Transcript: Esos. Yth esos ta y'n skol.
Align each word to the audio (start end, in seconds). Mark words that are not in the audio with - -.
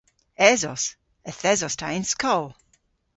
Esos. 0.51 0.83
Yth 1.29 1.45
esos 1.51 1.75
ta 1.79 1.87
y'n 1.95 2.05
skol. 2.13 2.45